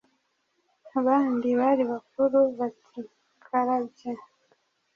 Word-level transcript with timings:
Abandi 0.99 1.49
bari 1.59 1.83
bakuru 1.91 2.39
bati 2.57 2.99
karabye 3.43 4.11